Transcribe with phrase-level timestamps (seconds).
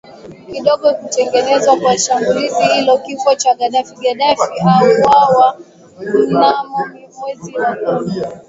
[0.51, 4.51] kidogo kutekelezwa kwa shambulizi hilo Kifo cha Gaddafi Gaddafi
[5.05, 5.57] auawa
[5.99, 6.89] mnamo
[7.19, 8.13] mwezi wa kumi